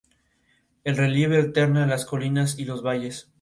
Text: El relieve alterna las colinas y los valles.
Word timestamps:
El 0.83 0.97
relieve 0.97 1.37
alterna 1.37 1.85
las 1.85 2.05
colinas 2.05 2.57
y 2.57 2.65
los 2.65 2.81
valles. 2.81 3.29